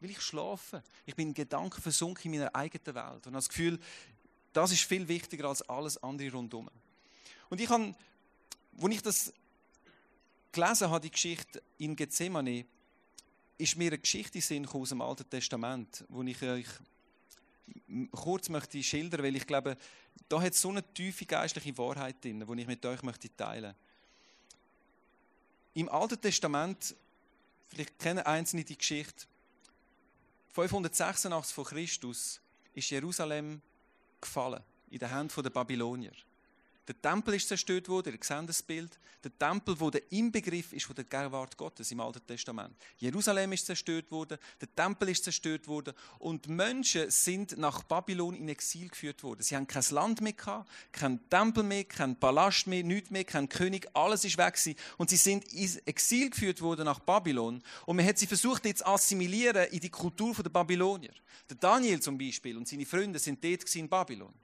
[0.00, 0.82] Will ich schlafen?
[1.06, 3.78] Ich bin in Gedanken versunken in meiner eigenen Welt und habe das Gefühl,
[4.52, 6.68] das ist viel wichtiger als alles andere rundherum.
[7.48, 7.94] Und ich habe,
[8.80, 9.32] als ich das
[10.50, 12.66] gelesen habe, die Geschichte in Gethsemane,
[13.58, 16.66] ist mir eine Geschichte in aus dem Alten Testament, wo ich euch
[18.10, 19.76] kurz möchte schildern, weil ich glaube,
[20.28, 23.74] da hat so eine tiefe geistliche Wahrheit drin, die ich mit euch möchte teilen.
[25.74, 26.94] Im Alten Testament
[27.68, 29.26] Vielleicht kennen Einzelne die Geschichte.
[30.50, 32.40] 586 vor Christus
[32.74, 33.62] ist Jerusalem
[34.20, 36.12] gefallen in den Händen der Babylonier.
[36.88, 38.98] Der Tempel ist zerstört worden, ihr seht das Bild.
[39.22, 42.76] Der Tempel, wo der Inbegriff ist von der Gegenwart Gottes im Alten Testament.
[42.98, 48.48] Jerusalem ist zerstört worden, der Tempel ist zerstört worden und Menschen sind nach Babylon in
[48.48, 49.42] Exil geführt worden.
[49.42, 53.48] Sie haben kein Land mehr gehabt, kein Tempel mehr, kein Palast mehr, nichts mehr, kein
[53.48, 54.74] König, alles ist weg gewesen.
[54.98, 58.84] und sie sind in Exil geführt worden nach Babylon und man hat sie versucht jetzt
[58.84, 61.14] assimilieren in die Kultur der Babylonier.
[61.48, 64.34] Der Daniel zum Beispiel und seine Freunde sind dort in Babylon.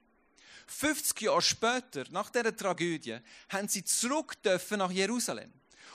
[0.69, 3.17] 50 Jahre später, nach dieser Tragödie,
[3.49, 4.37] haben sie zurück
[4.71, 5.51] nach Jerusalem.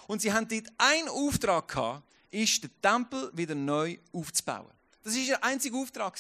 [0.06, 4.70] Und sie haben dort einen Auftrag gehabt, ist den Tempel wieder neu aufzubauen.
[5.02, 6.18] Das war ihr einziger Auftrag.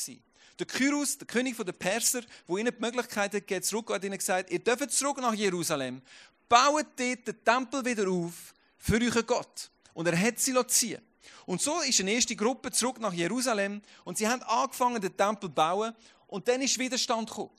[0.58, 4.50] Der Kyros, der König der Perser, wo ihnen die Möglichkeit gegeben zurück, hat ihnen gesagt,
[4.50, 6.00] ihr dürft zurück nach Jerusalem,
[6.48, 9.70] baut dort den Tempel wieder auf für euren Gott.
[9.94, 11.02] Und er hat sie ziehen.
[11.46, 15.48] Und so ist eine erste Gruppe zurück nach Jerusalem und sie haben angefangen, den Tempel
[15.48, 15.94] zu bauen
[16.26, 17.50] und dann ist Widerstand gekommen.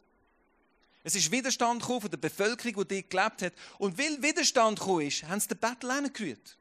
[1.06, 3.54] Es ist Widerstand von der Bevölkerung, die dort gelebt hat.
[3.78, 6.58] Und weil Widerstand gekommen ist, haben sie den Battle hingerührt.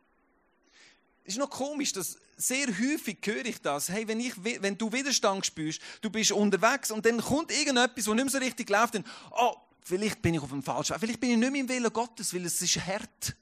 [1.25, 3.89] Es ist noch komisch, dass sehr häufig höre ich das.
[3.89, 8.15] Hey, wenn, ich, wenn du Widerstand spürst, du bist unterwegs und dann kommt irgendetwas, was
[8.15, 11.01] nicht mehr so richtig läuft, dann, oh, vielleicht bin ich auf dem falschen Weg.
[11.01, 13.35] Vielleicht bin ich nicht mehr im Willen Gottes, weil es ist hart.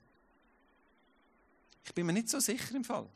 [1.85, 3.09] Ich bin mir nicht so sicher im Fall.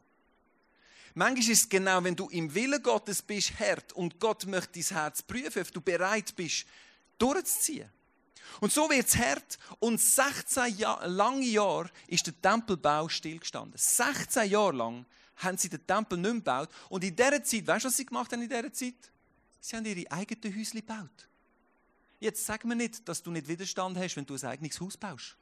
[1.14, 4.98] Manchmal ist es genau, wenn du im Willen Gottes bist, hart und Gott möchte dein
[4.98, 6.66] Herz prüfen, ob du bereit bist,
[7.18, 7.90] durchzuziehen.
[8.60, 9.58] Und so wird es hart.
[9.78, 13.74] Und 16 Jahr, lange Jahre ist der Tempelbau stillgestanden.
[13.76, 16.70] 16 Jahre lang haben sie den Tempel nicht mehr gebaut.
[16.88, 18.94] Und in dieser Zeit, weißt du, was sie gemacht haben in dieser Zeit?
[19.60, 21.28] Sie haben ihre eigenen Häuschen gebaut.
[22.18, 25.36] Jetzt sag mir nicht, dass du nicht Widerstand hast, wenn du ein eigenes Haus baust.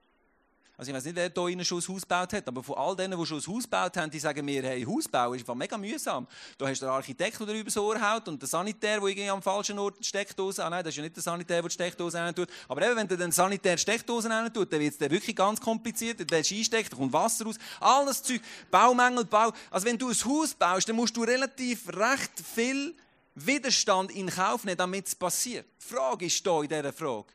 [0.76, 2.96] Also ich weiß nicht, wer hier innen schon ein Haus gebaut hat, aber von all
[2.96, 5.78] denen, die schon ein Haus gebaut haben, die sagen mir, hey, Hausbau ist einfach mega
[5.78, 6.26] mühsam.
[6.58, 9.40] Da hast du den Architekt, der übers Ohr haut und den Sanitär, der irgendwie am
[9.40, 12.18] falschen Ort die Steckdose, ah nein, das ist ja nicht der Sanitär, der die Steckdose
[12.18, 12.34] rein.
[12.66, 16.18] Aber eben, wenn du den Sanitär die Steckdose rein dann wird es wirklich ganz kompliziert,
[16.28, 19.52] willst du einstecken, da kommt Wasser raus, alles Zeug, Baumängel, Bau.
[19.70, 22.96] Also wenn du ein Haus baust, dann musst du relativ recht viel
[23.36, 25.66] Widerstand in Kauf nehmen, damit es passiert.
[25.80, 27.28] Die Frage ist hier in dieser Frage,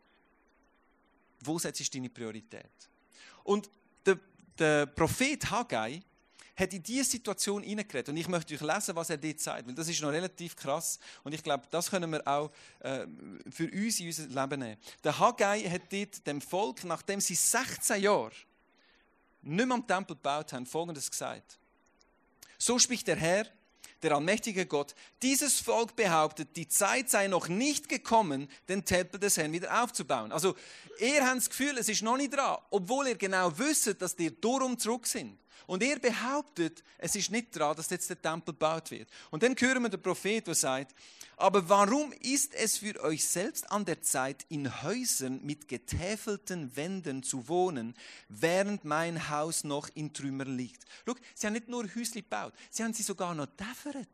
[1.41, 2.89] wo setzt du deine Priorität?
[3.49, 3.67] Und
[4.05, 4.19] der,
[4.59, 6.03] der Prophet Haggai
[6.55, 8.09] hat in diese Situation hineingeredet.
[8.09, 10.99] Und ich möchte euch lesen, was er dort sagt, weil das ist noch relativ krass.
[11.23, 13.07] Und ich glaube, das können wir auch äh,
[13.49, 14.77] für uns in unser Leben nehmen.
[15.03, 18.29] Der Haggai hat dort dem Volk, nachdem sie 16 Jahre
[19.41, 21.57] nicht mehr am Tempel gebaut haben, Folgendes gesagt.
[22.59, 23.47] So spricht der Herr,
[24.03, 29.37] der allmächtige Gott, dieses Volk behauptet, die Zeit sei noch nicht gekommen, den Tempel des
[29.37, 30.31] Herrn wieder aufzubauen.
[30.31, 30.55] Also,
[30.99, 34.39] ihr habt das Gefühl, es ist noch nicht dran, obwohl ihr genau wisst, dass die
[34.39, 35.37] darum zurück sind.
[35.67, 39.09] Und er behauptet, es ist nicht dran, dass jetzt der Tempel gebaut wird.
[39.31, 40.95] Und dann hören wir den Prophet, der sagt,
[41.39, 47.23] aber warum ist es für euch selbst an der Zeit, in Häusern mit getäfelten Wänden
[47.23, 47.95] zu wohnen,
[48.27, 50.83] während mein Haus noch in Trümmern liegt?
[51.05, 54.09] Schau, sie haben nicht nur Häusli gebaut, sie haben sie sogar noch däffert.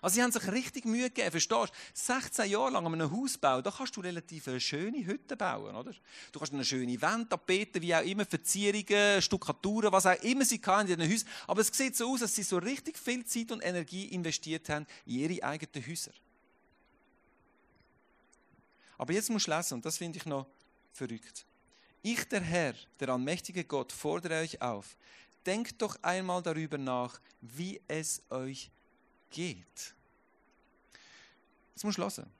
[0.00, 1.92] Also sie haben sich richtig Mühe gegeben, verstehst du?
[1.92, 5.76] 16 Jahre lang an einem Haus bauen, da kannst du relativ eine schöne Hütte bauen,
[5.76, 5.92] oder?
[6.32, 10.58] Du kannst eine schöne Wand, Tapeten, wie auch immer, Verzierungen, Stuckaturen, was auch immer sie
[10.58, 11.28] kann in Häusern.
[11.46, 14.86] Aber es sieht so aus, dass sie so richtig viel Zeit und Energie investiert haben
[15.06, 16.12] in ihre eigenen Häuser.
[18.98, 20.46] Aber jetzt muss ich lesen, und das finde ich noch
[20.92, 21.46] verrückt.
[22.02, 24.96] Ich, der Herr, der allmächtige Gott, fordere euch auf,
[25.46, 28.70] denkt doch einmal darüber nach, wie es euch
[29.30, 29.94] geht.
[31.74, 32.39] Jetzt muss ich hören.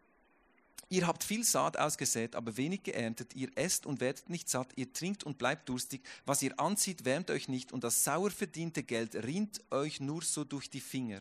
[0.92, 3.36] Ihr habt viel Saat ausgesät, aber wenig geerntet.
[3.36, 4.72] Ihr esst und werdet nicht satt.
[4.74, 6.02] Ihr trinkt und bleibt durstig.
[6.26, 7.70] Was ihr anzieht, wärmt euch nicht.
[7.70, 11.20] Und das sauer verdiente Geld rinnt euch nur so durch die Finger.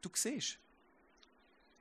[0.00, 0.58] Du siehst,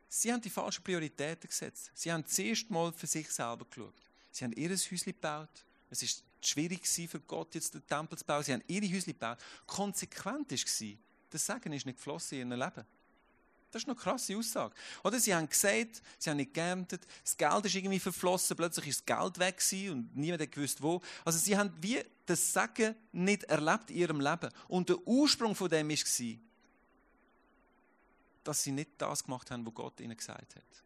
[0.10, 1.90] Sie haben die falschen Prioritäten gesetzt.
[1.96, 3.96] Sie haben zuerst mal für sich selber geschaut.
[4.30, 5.66] Sie haben ihr Häuschen gebaut.
[5.90, 8.44] Es ist schwierig für Gott, jetzt den Tempel zu bauen.
[8.44, 9.38] Sie haben ihre Häuschen gebaut.
[9.66, 10.98] Konsequent war,
[11.30, 12.86] das Sagen ist nicht geflossen in ihrem Leben.
[13.74, 14.76] Das ist eine krasse Aussage.
[15.04, 19.10] Oder sie haben gesagt, sie haben nicht geerntet, das Geld ist irgendwie verflossen, plötzlich ist
[19.10, 21.02] das Geld weg und niemand hat gewusst, wo.
[21.26, 24.50] Also sie haben wie das Sagen nicht erlebt in ihrem Leben.
[24.68, 26.38] Und der Ursprung von dem war,
[28.44, 30.84] dass sie nicht das gemacht haben, was Gott ihnen gesagt hat.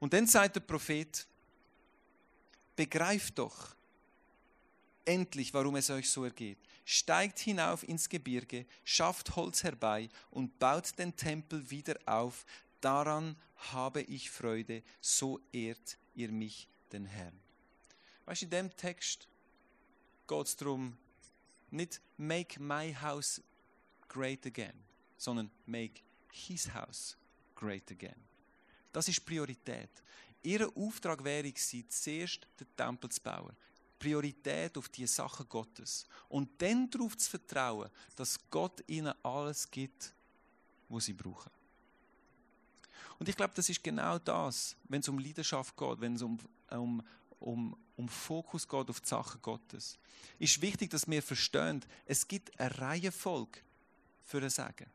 [0.00, 1.26] Und dann sagt der Prophet,
[2.74, 3.76] begreift doch
[5.06, 6.58] endlich, warum es euch so ergeht.
[6.84, 12.44] Steigt hinauf ins Gebirge, schafft Holz herbei und baut den Tempel wieder auf.
[12.80, 13.36] Daran
[13.72, 17.40] habe ich Freude, so ehrt ihr mich, den Herrn.
[18.26, 19.26] Weißt du, in dem Text
[20.28, 20.96] geht es darum,
[21.70, 23.40] nicht make my house
[24.08, 27.16] great again sondern make his house
[27.54, 28.16] great again.
[28.92, 29.90] Das ist Priorität.
[30.42, 33.56] Ihr Auftrag wäre gewesen, zuerst den Tempel zu bauen.
[33.98, 36.06] Priorität auf die Sachen Gottes.
[36.28, 40.12] Und dann darauf zu vertrauen, dass Gott ihnen alles gibt,
[40.88, 41.50] was sie brauchen.
[43.18, 46.38] Und ich glaube, das ist genau das, wenn es um Leidenschaft geht, wenn es um,
[46.70, 47.02] um,
[47.40, 49.98] um, um Fokus geht auf die Sachen Gottes.
[50.38, 53.60] Ist wichtig, dass wir verstehen, es gibt eine Reihenfolge
[54.22, 54.90] für ein Sagen.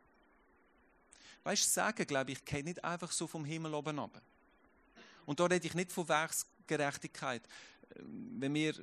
[1.43, 4.21] Weißt du, Sagen, glaube ich, geht nicht einfach so vom Himmel oben ab.
[5.25, 7.41] Und da rede ich nicht von Werksgerechtigkeit.
[7.95, 8.73] Wenn wir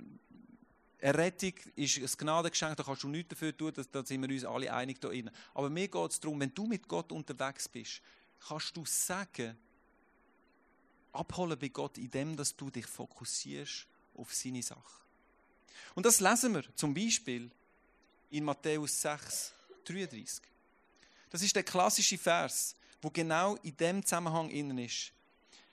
[1.00, 4.44] eine Rettung ist ein Gnadengeschenk, da kannst du nichts dafür tun, da sind wir uns
[4.44, 5.34] alle einig da innen.
[5.54, 8.02] Aber mir geht es darum, wenn du mit Gott unterwegs bist,
[8.46, 9.56] kannst du sagen,
[11.12, 15.02] abholen bei Gott, indem dass du dich fokussierst auf seine Sache.
[15.94, 17.50] Und das lesen wir zum Beispiel
[18.30, 20.42] in Matthäus 6, 33.
[21.30, 25.12] Das ist der klassische Vers, wo genau in dem Zusammenhang innen ist.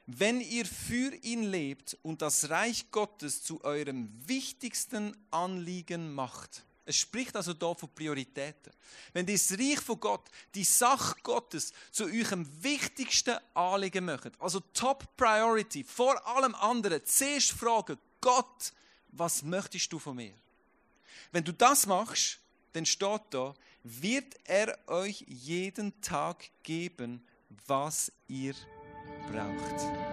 [0.08, 6.64] Wenn ihr für ihn lebt und das Reich Gottes zu eurem wichtigsten Anliegen macht.
[6.88, 8.72] Es spricht also da von Prioritäten.
[9.14, 15.18] Wenn das Reich von Gott, die Sache Gottes zu eurem wichtigsten Anliegen macht, also Top
[15.18, 18.72] Priority, vor allem anderen, zuerst fragen, Gott,
[19.08, 20.36] was möchtest du von mir?
[21.32, 22.40] Wenn du das machst,
[22.74, 27.26] dann steht da, wird er euch jeden Tag geben,
[27.66, 28.54] was ihr
[29.32, 30.06] braucht.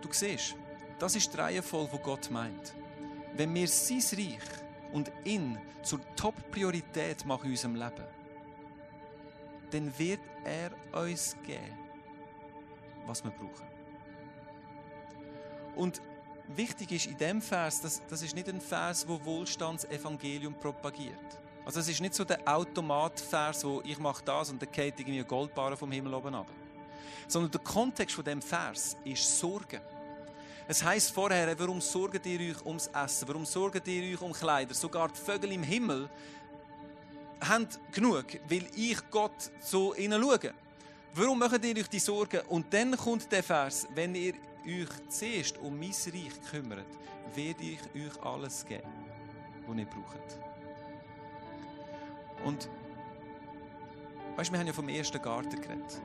[0.00, 0.56] Du siehst,
[0.98, 2.74] das ist die Reihenfolge, die Gott meint.
[3.34, 4.38] Wenn wir sein Reich
[4.92, 8.04] und ihn zur Top-Priorität machen in unserem Leben,
[9.70, 11.76] dann wird er uns geben,
[13.06, 13.66] was wir brauchen.
[15.76, 16.00] Und
[16.48, 21.38] wichtig ist in dem Vers, das, das ist nicht ein Vers, wo Wohlstandsevangelium propagiert.
[21.68, 25.18] Also es ist nicht so der Automatvers, wo ich mache das und dann geht irgendwie
[25.18, 26.46] eine Goldbarre vom Himmel oben ab.
[27.26, 29.82] Sondern der Kontext von dem Vers ist Sorge.
[30.66, 33.28] Es heißt vorher, warum sorgt ihr euch ums Essen?
[33.28, 34.72] Warum sorgt ihr euch um Kleider?
[34.72, 36.08] Sogar die Vögel im Himmel
[37.46, 40.54] haben genug, weil ich Gott so ihnen schaue.
[41.12, 42.40] Warum macht ihr euch die Sorgen?
[42.48, 44.32] Und dann kommt der Vers, wenn ihr
[44.64, 46.86] euch zuerst um mein Reich kümmert,
[47.34, 48.88] werde ich euch alles geben,
[49.66, 50.47] was ihr braucht.
[52.44, 52.68] Und
[54.36, 56.00] weißt, wir haben ja vom ersten Garten geredet.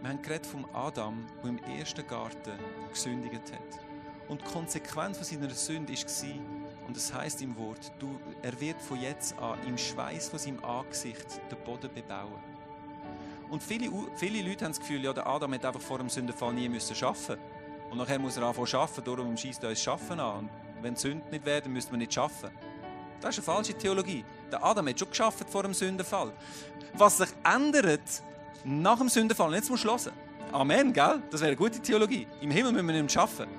[0.00, 2.58] Wir haben geredet vom Adam, der im ersten Garten
[2.90, 3.80] gesündigt hat.
[4.28, 8.80] Und die Konsequenz von seiner Sünde war, und es heißt im Wort, du, er wird
[8.80, 12.40] von jetzt an im Schweiß von seinem Angesicht den Boden bebauen.
[13.50, 16.52] Und viele, viele Leute haben das Gefühl, ja, der Adam hätte einfach vor dem Sündenfall
[16.52, 17.40] nie müssen arbeiten
[17.90, 20.38] Und nachher muss er anfangen zu arbeiten, darum schießt er uns Schaffen an.
[20.40, 20.50] Und
[20.82, 22.50] wenn die Sünden nicht werden, müsste man nicht arbeiten.
[23.26, 24.24] Das ist eine falsche Theologie.
[24.52, 26.32] Der Adam hat schon geschafft vor dem Sündenfall.
[26.94, 28.22] Was sich ändert
[28.62, 29.96] nach dem Sündenfall, jetzt muss du.
[30.52, 31.20] Amen, gell?
[31.32, 32.28] Das wäre eine gute Theologie.
[32.40, 33.50] Im Himmel müssen wir nicht arbeiten.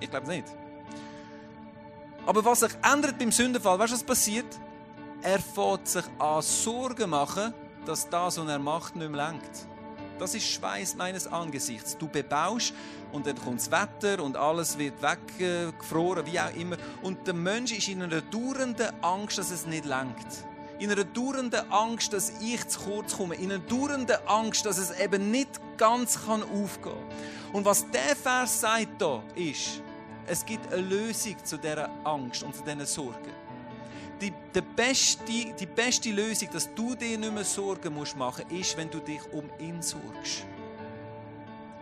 [0.00, 0.46] Ich glaube nicht.
[2.26, 4.58] Aber was sich ändert beim Sündenfall, weißt du, was passiert?
[5.22, 7.54] Er fängt sich an Sorgen machen,
[7.86, 9.68] dass das, was er macht, nicht mehr lenkt.
[10.18, 11.96] Das ist Schweiß meines Angesichts.
[11.96, 12.74] Du bebaust
[13.12, 16.76] und dann kommt das Wetter und alles wird weggefroren, wie auch immer.
[17.02, 20.44] Und der Mensch ist in einer dauernden Angst, dass es nicht lenkt.
[20.78, 23.34] In einer dauernden Angst, dass ich zu kurz komme.
[23.36, 27.52] In einer dauernden Angst, dass es eben nicht ganz kann aufgehen kann.
[27.52, 29.82] Und was der Vers sagt da, ist,
[30.26, 33.37] es gibt eine Lösung zu dieser Angst und zu diesen Sorgen.
[34.20, 38.60] Die, die, beste, die beste Lösung, dass du dir nicht mehr Sorgen musst machen musst,
[38.60, 40.44] ist, wenn du dich um ihn sorgst.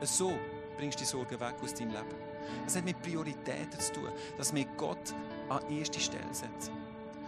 [0.02, 0.34] So
[0.76, 2.14] bringst du die Sorgen weg aus deinem Leben.
[2.64, 5.14] Das hat mit Prioritäten zu tun, dass wir Gott
[5.48, 6.72] an erste Stelle setzen.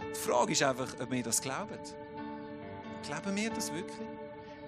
[0.01, 1.79] Die Frage ist einfach, ob wir das glauben.
[3.03, 4.07] Glauben wir das wirklich?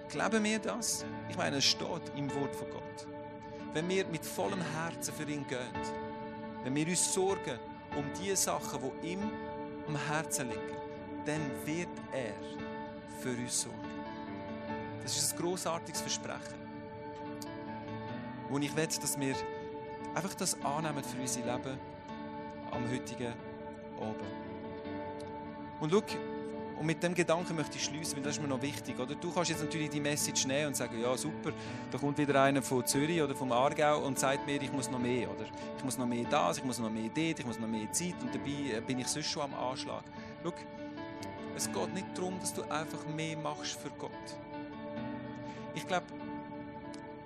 [0.08, 1.04] Glauben wir das?
[1.28, 3.06] Ich meine, es steht im Wort von Gott.
[3.72, 5.72] Wenn wir mit vollem Herzen für ihn gehen,
[6.64, 7.58] wenn wir uns sorgen
[7.96, 9.30] um die Sachen, die ihm
[9.86, 10.76] am Herzen liegen,
[11.24, 12.34] dann wird er
[13.20, 13.78] für uns sorgen.
[15.02, 16.62] Das ist ein großartiges Versprechen.
[18.48, 19.34] Und ich will, dass wir
[20.14, 21.78] einfach das annehmen für unser Leben
[22.70, 23.32] am heutigen
[23.98, 24.20] Abend.
[25.80, 26.02] Und schau,
[26.82, 28.98] und mit dem Gedanken möchte ich schließen, weil das ist mir noch wichtig.
[28.98, 29.14] Oder?
[29.14, 31.52] Du kannst jetzt natürlich die Message nehmen und sagen, ja super,
[31.92, 34.98] da kommt wieder einer von Zürich oder vom Aargau und sagt mir, ich muss noch
[34.98, 35.30] mehr.
[35.30, 35.44] Oder?
[35.78, 38.16] Ich muss noch mehr das, ich muss noch mehr dort, ich muss noch mehr Zeit
[38.20, 40.02] und dabei bin ich sonst schon am Anschlag.
[40.42, 40.52] Schau,
[41.54, 44.10] es geht nicht darum, dass du einfach mehr machst für Gott.
[45.76, 46.06] Ich glaube,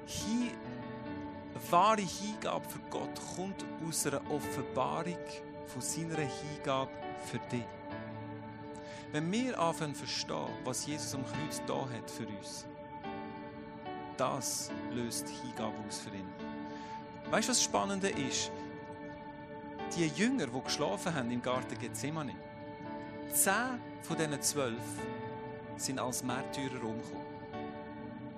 [0.05, 0.51] hier,
[1.71, 5.16] wahre Hingabe für Gott kommt aus einer Offenbarung
[5.66, 6.90] von seiner Hingabe
[7.25, 7.64] für dich.
[9.12, 12.66] Wenn wir anfangen zu verstehen, was Jesus am Kreuz da hat für uns,
[14.16, 16.27] das löst Hingabe aus für ihn.
[17.31, 18.51] Weißt du, was Spannende ist?
[19.97, 22.35] Die Jünger, die geschlafen haben im Garten Gethsemane,
[23.33, 24.83] zehn von diesen zwölf
[25.77, 27.27] sind als Märtyrer umgekommen.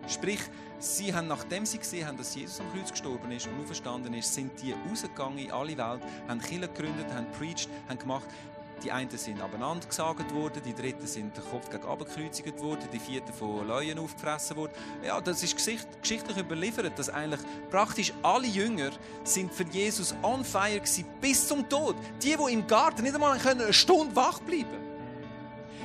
[0.06, 0.40] Sprich,
[0.78, 4.32] sie haben, nachdem sie gesehen haben, dass Jesus am Kreuz gestorben ist und auferstanden ist,
[4.32, 8.26] sind die rausgegangen in alle Welt, haben Kirche gegründet, haben preached, haben gemacht,
[8.82, 12.98] die einen sind abeinander gesagt worden, die dritten sind den Kopf gegen gekreuzigt worden, die
[12.98, 14.72] vierten von Leuen aufgefressen worden.
[15.04, 18.90] Ja, das ist geschichtlich überliefert, dass eigentlich praktisch alle Jünger
[19.24, 21.96] sind für Jesus on fire gewesen, bis zum Tod.
[22.22, 24.88] Die, die im Garten nicht einmal eine Stunde wach bleiben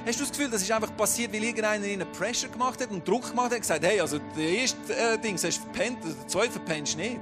[0.05, 3.07] Hast du das Gefühl, das ist einfach passiert, weil irgendeiner ihnen Pressure gemacht hat und
[3.07, 6.27] Druck gemacht hat und gesagt, hey, also der erste äh, Ding hast du verpennt, der
[6.27, 7.21] zweite verpennst du nicht.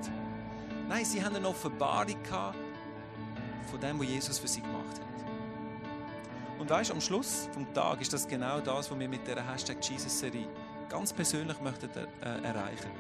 [0.89, 2.17] Nein, sie haben eine Offenbarung
[3.69, 4.80] von dem, was Jesus für sie gemacht hat.
[6.61, 9.77] Und weißt, am Schluss vom Tag ist das genau das, was wir mit der Hashtag
[9.81, 10.47] Jesus-Serie
[10.89, 12.91] ganz persönlich möchten äh, erreichen.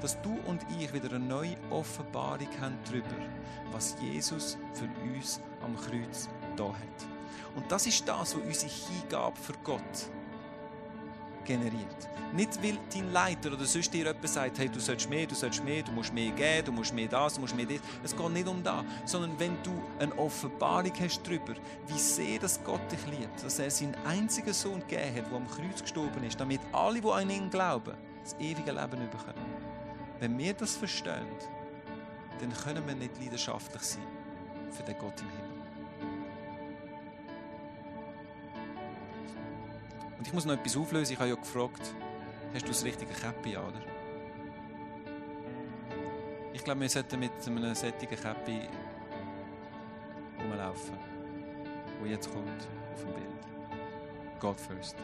[0.00, 3.14] Dass du und ich wieder eine neue Offenbarung haben darüber,
[3.72, 7.54] was Jesus für uns am Kreuz da hat.
[7.54, 10.10] Und das ist das, was unsere Hingabe für Gott
[11.50, 12.08] generiert.
[12.32, 15.64] Nicht, weil dein Leiter oder sonst dir jemand sagt, hey, du sollst mehr, du sollst
[15.64, 17.80] mehr, du musst mehr geben, du musst mehr das, du musst mehr das.
[18.04, 21.54] Es geht nicht um das, sondern wenn du eine Offenbarung hast darüber,
[21.88, 25.48] wie sehr das Gott dich liebt, dass er seinen einzigen Sohn gegeben hat, der am
[25.48, 29.70] Kreuz gestorben ist, damit alle, die an ihn glauben, das ewige Leben bekommen.
[30.20, 31.26] Wenn wir das verstehen,
[32.38, 34.06] dann können wir nicht leidenschaftlich sein
[34.70, 35.49] für den Gott im Himmel.
[40.20, 41.14] Und ich muss noch etwas auflösen.
[41.14, 41.94] Ich habe ja gefragt,
[42.52, 43.80] hast du das richtige Käppi an, oder?
[46.52, 48.68] Ich glaube, wir sollten mit einem sättigen Käppi
[50.38, 50.98] rumlaufen,
[51.98, 54.40] wo jetzt kommt auf dem Bild.
[54.40, 54.94] God first.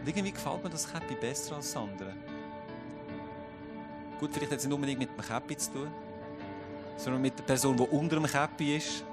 [0.00, 2.12] Und irgendwie gefällt mir das Käppi besser als das andere.
[4.18, 5.88] Gut, vielleicht hat es nicht unbedingt mit dem Käppi zu tun,
[6.96, 9.04] sondern mit der Person, die unter dem Käppi ist.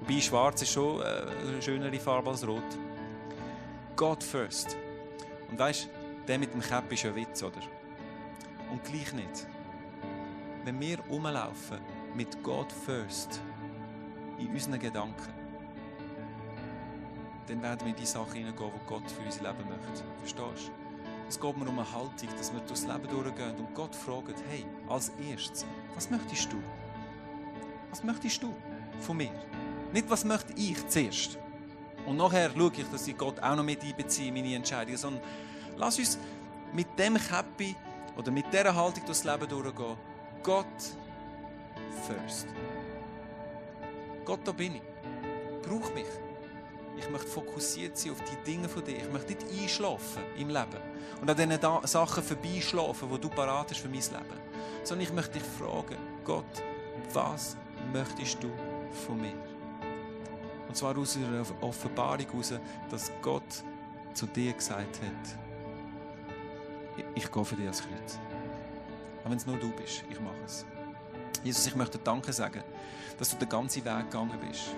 [0.00, 1.04] Wobei schwarz ist schon äh,
[1.46, 2.64] eine schönere Farbe als rot.
[3.96, 4.76] God first.
[5.50, 5.88] Und weißt,
[6.28, 7.60] der mit dem Käpp ist ein Witz, oder?
[8.70, 9.46] Und gleich nicht.
[10.64, 11.78] Wenn wir rumlaufen
[12.14, 13.40] mit God first
[14.38, 15.32] in unseren Gedanken,
[17.46, 20.04] dann werden wir in die Sachen hineingehen, die Gott für unser Leben möchte.
[20.18, 20.72] Verstehst du?
[21.28, 24.66] Es geht mir um eine Haltung, dass wir durchs Leben durchgehen und Gott fragen, hey,
[24.88, 26.56] als erstes, was möchtest du?
[27.90, 28.54] Was möchtest du
[29.00, 29.32] von mir?
[29.92, 31.38] Nicht, was möchte ich zuerst?
[32.06, 34.96] Und nachher schaue ich, dass ich Gott auch noch mit einbeziehe in meine Entscheidungen.
[34.96, 35.22] Sondern
[35.76, 36.18] lass uns
[36.72, 37.74] mit dem Happy
[38.16, 39.96] oder mit dieser Haltung durchs Leben durchgehen.
[40.42, 40.66] Gott
[42.06, 42.46] first.
[44.24, 44.82] Gott, da bin ich.
[45.62, 46.06] Brauch mich.
[46.98, 48.96] Ich möchte fokussiert sein auf die Dinge von dir.
[48.96, 50.80] Ich möchte nicht einschlafen im Leben
[51.20, 54.40] und an diesen Sachen vorbeischlafen, die du parat hast für mein Leben.
[54.82, 56.44] Sondern ich möchte dich fragen, Gott,
[57.12, 57.56] was
[57.92, 58.50] möchtest du
[59.06, 59.34] von mir?
[60.76, 62.52] Und zwar aus einer Offenbarung heraus,
[62.90, 63.64] dass Gott
[64.12, 65.38] zu dir gesagt hat,
[67.14, 68.18] ich, gehe für dich ans Kreuz.
[69.24, 70.66] Auch wenn es nur du bist, ich mache es.
[71.42, 72.62] Jesus, ich möchte Danke sagen,
[73.18, 74.74] dass du den ganzen Weg gegangen bist.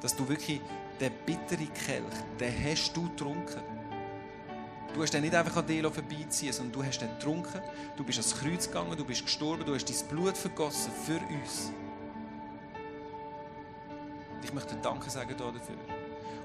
[0.00, 0.60] Dass du wirklich
[0.98, 2.02] den bitteren Kelch,
[2.40, 3.60] den hast du getrunken.
[4.92, 7.60] Du hast den nicht einfach an dir vorbeiziehen, sondern du hast den getrunken.
[7.96, 11.70] Du bist ans Kreuz gegangen, du bist gestorben, du hast dein Blut vergossen für uns.
[14.46, 15.76] Ich möchte Danke sagen dafür.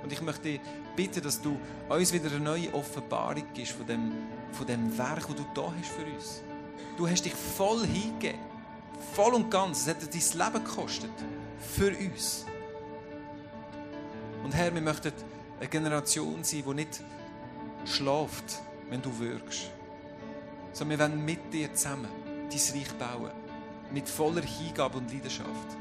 [0.02, 0.60] Und ich möchte
[0.96, 1.56] bitten, dass du
[1.88, 4.12] uns wieder eine neue Offenbarung gibst von dem,
[4.52, 6.42] von dem Werk, das du da hast für uns.
[6.98, 8.40] Du hast dich voll hingegeben.
[9.14, 9.82] Voll und ganz.
[9.82, 11.12] Es hat dein Leben gekostet.
[11.76, 12.48] Für uns.
[14.44, 15.14] Und Herr, wir möchten
[15.60, 17.04] eine Generation sein, die nicht
[17.86, 19.70] schläft, wenn du wirkst.
[20.74, 22.10] Sondern wir wollen mit dir zusammen
[22.50, 23.32] dein Reich bauen.
[23.94, 25.81] Mit voller Hingabe und Leidenschaft.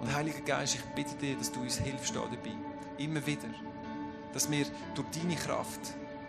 [0.00, 2.56] Und Heiliger Geist, ich bitte dir, dass du uns hilfst da dabei.
[2.98, 3.48] Immer wieder.
[4.32, 5.80] Dass wir durch deine Kraft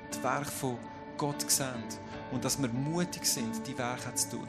[0.10, 0.78] das Werk von
[1.18, 1.84] Gott sehen
[2.32, 4.48] und dass wir mutig sind, die Werke zu tun.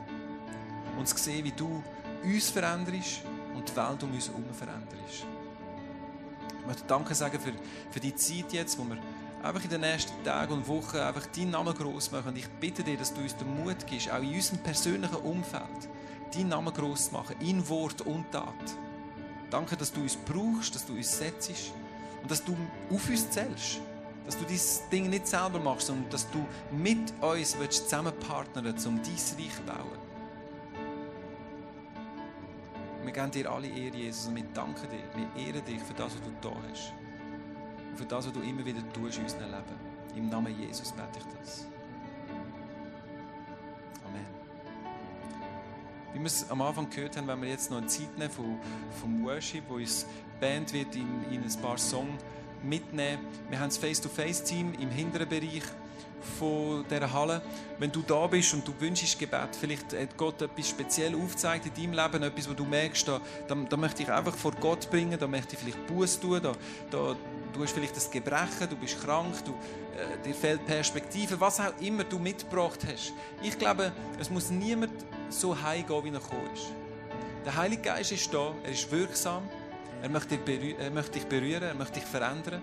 [0.98, 1.82] Und zu sehen, wie du
[2.22, 3.22] uns veränderst
[3.54, 5.26] und die Welt um uns herum veränderst.
[6.60, 7.52] Ich möchte Danke sagen für,
[7.90, 8.98] für die Zeit jetzt, wo wir
[9.42, 12.28] einfach in den nächsten Tagen und Wochen einfach deinen Namen groß machen.
[12.28, 15.88] Und ich bitte dir, dass du uns den Mut gibst, auch in unserem persönlichen Umfeld,
[16.34, 18.54] deinen Namen groß zu machen, in Wort und Tat.
[19.50, 21.72] Danke, dass du uns brauchst, dass du uns setzt
[22.22, 22.56] und dass du
[22.90, 23.80] auf uns zählst.
[24.26, 28.86] Dass du dieses Ding nicht selber machst, sondern dass du mit uns zusammen partnern willst,
[28.86, 30.10] um dein Reich zu bauen.
[33.02, 35.02] Wir geben dir alle Ehre, Jesus, und wir danken dir.
[35.16, 36.92] Wir ehren dich für das, was du da hast.
[37.90, 40.16] Und für das, was du immer wieder tust in unserem Leben.
[40.16, 41.66] Im Namen Jesus bete ich das.
[46.12, 48.58] Wie wir es am Anfang gehört haben, wenn wir jetzt noch eine Zeit nehmen vom,
[49.00, 50.06] vom Worship, wo uns
[50.40, 52.20] Band wird in, in ein paar Songs
[52.62, 53.18] mitnehmen.
[53.48, 55.62] Wir haben das Face-to-Face-Team im hinteren Bereich
[56.38, 57.42] von dieser Halle.
[57.78, 61.74] Wenn du da bist und du wünschst Gebet, vielleicht hat Gott etwas speziell aufgezeigt in
[61.74, 65.18] deinem Leben, etwas, wo du merkst, da, da, da möchte ich einfach vor Gott bringen,
[65.18, 66.52] da möchte ich vielleicht Buß tun, da,
[66.90, 67.16] da,
[67.52, 71.72] du hast vielleicht das Gebrechen, du bist krank, du, äh, dir fehlt Perspektive, was auch
[71.80, 73.12] immer du mitgebracht hast.
[73.42, 74.92] Ich glaube, es muss niemand
[75.30, 76.72] so heimgehen, wie er gekommen ist.
[77.44, 79.48] Der Heilige Geist ist da, er ist wirksam,
[80.02, 80.40] er möchte, dich
[80.78, 82.62] er berühren, er möchte dich verändern.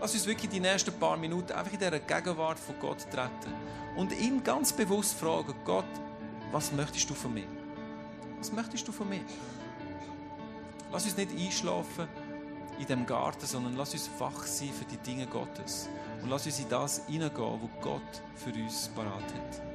[0.00, 3.52] Lass uns wirklich die nächsten paar Minuten einfach in dieser Gegenwart von Gott treten
[3.96, 5.84] und ihn ganz bewusst fragen, Gott,
[6.52, 7.46] was möchtest du von mir?
[8.38, 9.24] Was möchtest du von mir?
[10.92, 12.08] Lass uns nicht einschlafen
[12.78, 15.88] in dem Garten, sondern lass uns wach sein für die Dinge Gottes.
[16.22, 19.67] Und lass uns in das hineingehen, was Gott für uns parat hat.